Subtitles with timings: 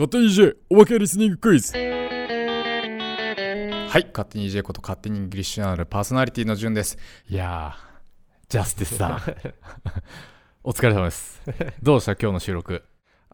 [0.00, 1.74] 勝手に EJ おまけリスニングクイズ。
[1.76, 1.78] は
[3.98, 4.06] い。
[4.06, 6.96] 勝手に EJ こと勝手にイングリッシュナルパーソナリティの順です。
[7.28, 9.20] いやージャスティスさん。
[10.64, 11.42] お疲れ様です。
[11.82, 12.12] どうした？
[12.12, 12.82] 今日の収録。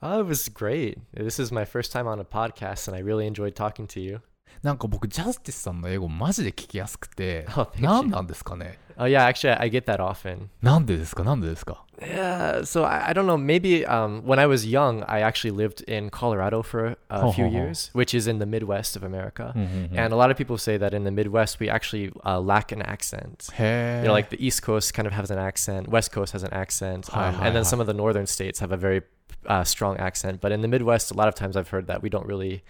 [0.03, 0.99] Oh, it was great.
[1.15, 4.21] This is my first time on a podcast, and I really enjoyed talking to you.
[4.65, 8.77] なんか僕ジャスティスさんの英語マジで聞きやすくて Oh, 何.なんですかね？
[8.98, 10.50] Oh, yeah, actually, I get that often.
[10.62, 13.38] なんでですかなんでですか Yeah, so I, I don't know.
[13.38, 17.46] Maybe um, when I was young, I actually lived in Colorado for a Ho, few
[17.46, 17.56] ho, ho.
[17.58, 19.54] years, which is in the Midwest of America.
[19.56, 22.72] うんうんうん And a lot of people say that in the Midwest, we actually uh, lack
[22.76, 23.52] an accent.
[23.54, 26.34] へ You え know, like the East Coast kind of has an accent, West Coast
[26.34, 27.70] has an accent, Hi, um, hi, and then hi.
[27.70, 29.04] some of the northern states have a very
[29.48, 30.42] uh, strong accent.
[30.42, 32.64] But in the Midwest, a lot of times I've heard that we don't really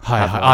[0.00, 0.52] Hi, ah,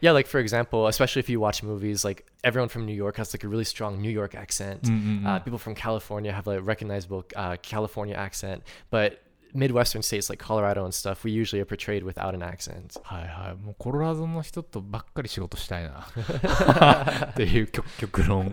[0.00, 0.12] Yeah.
[0.12, 3.44] Like for example, especially if you watch movies, like everyone from New York has like
[3.44, 4.82] a really strong New York accent.
[4.82, 5.44] Mm, mm, uh, mm.
[5.44, 8.62] People from California have like, a recognizable uh, California accent.
[8.90, 9.20] But
[9.54, 13.00] Midwestern states like Colorado and stuff, we usually are portrayed without an accent.
[13.04, 13.56] はいはい。
[13.56, 16.06] もうコロラドの人とばっかり仕事したいな。
[17.30, 18.50] っていう極極論。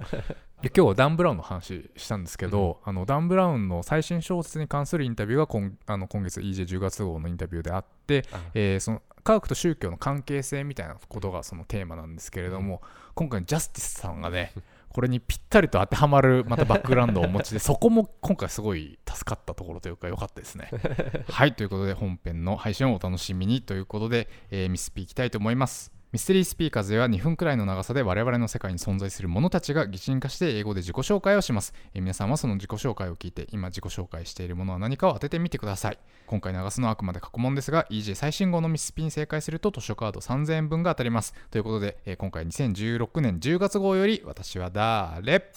[0.62, 8.40] で今日はダン・ブラウンの話したんですけど、あのダン・ブラウンの最新小説に関するインタビューが今あの今月 EJ10 月号のインタビューであって、あ。
[8.54, 12.82] えーその科学と宗教の関係性みたいなことがそのテーマなんですけれども、
[13.14, 14.52] 今回ジャスティスさんがね
[14.92, 20.70] これにぴったりと当てはまるまたバックグラウンドをお持ちで そこも今回すごい助かったところというか良かったですね。
[21.30, 35.98] はいということで本編の配信をお楽しみにということで、えーミスピーいきたいと思いますミステリースピーカーズでは2分くらいの長さで我々の世界に存在する者たちが擬人化して英語で自己紹介をします、え皆さんはその自己紹介を聞いて今自己紹介しているものは何かを当ててみてください。
[36.28, 41.34] 今回流すのはあくまで過去問ですが EJ 最新号のミスピに正解すると図書カード3000円分が当たります。
[41.50, 45.50] ということで、え今回2016年10月号より私は誰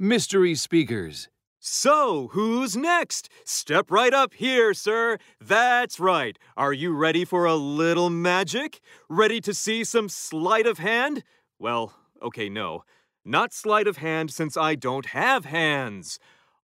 [0.00, 1.28] ？Mystery Speakers.
[1.62, 3.28] So, who's next?
[3.44, 5.18] Step right up here, sir.
[5.38, 6.38] That's right.
[6.56, 8.80] Are you ready for a little magic?
[9.10, 11.22] Ready to see some sleight of hand?
[11.58, 12.84] Well, okay, no.
[13.26, 16.18] Not sleight of hand since I don't have hands.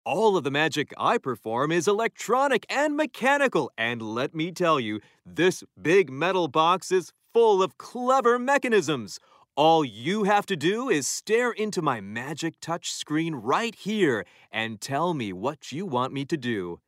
[0.05, 5.01] All of the magic I perform is electronic and mechanical, and let me tell you,
[5.25, 9.19] this big metal box is full of clever mechanisms.
[9.57, 14.81] All you have to do is stare into my magic touch screen right here and
[14.81, 16.81] tell me what you want me to do.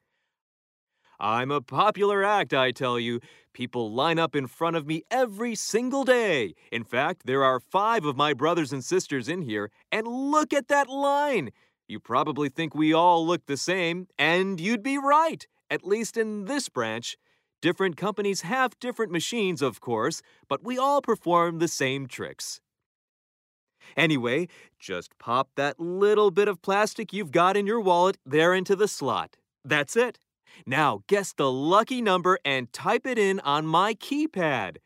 [1.17, 3.21] I'm a popular act, I tell you.
[3.53, 6.55] People line up in front of me every single day.
[6.69, 10.67] In fact, there are five of my brothers and sisters in here, and look at
[10.67, 11.51] that line.
[11.87, 16.45] You probably think we all look the same, and you'd be right, at least in
[16.45, 17.15] this branch.
[17.61, 22.61] Different companies have different machines, of course, but we all perform the same tricks.
[23.95, 24.47] Anyway,
[24.79, 28.87] just pop that little bit of plastic you've got in your wallet there into the
[28.87, 29.37] slot.
[29.65, 30.19] That's it.
[30.65, 34.77] Now guess the lucky number and type it in on my keypad.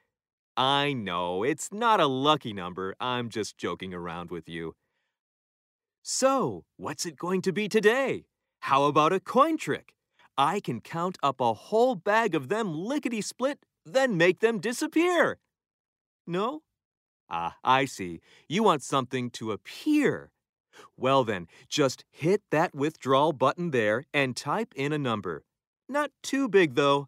[0.55, 2.95] I know, it's not a lucky number.
[2.99, 4.75] I'm just joking around with you.
[6.03, 8.25] So, what's it going to be today?
[8.61, 9.93] How about a coin trick?
[10.37, 15.39] I can count up a whole bag of them lickety split, then make them disappear.
[16.25, 16.61] No?
[17.29, 18.21] Ah, I see.
[18.47, 20.31] You want something to appear.
[20.97, 25.43] Well, then, just hit that withdrawal button there and type in a number.
[25.87, 27.07] Not too big, though.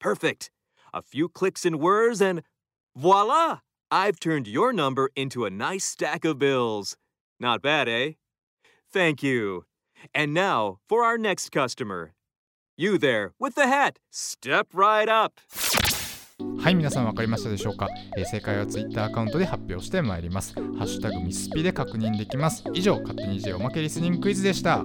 [0.00, 0.50] Perfect.
[0.92, 2.42] A few clicks and whirs, and
[2.96, 3.60] voila!
[3.90, 6.96] I've turned your number into a nice stack of bills.
[7.40, 8.12] Not bad, eh?
[8.90, 9.64] Thank you.
[10.14, 12.12] And now for our next customer.
[12.80, 15.40] You there, with the hat, step right up.
[16.62, 20.54] はい皆さん分かりましたでしょうか、えー正解は Twitter アカウントで発表してまいります。
[20.54, 22.62] ハッシュタグミスピで確認できます。
[22.74, 24.84] 以上勝手に J おまけリスニングクイズでした。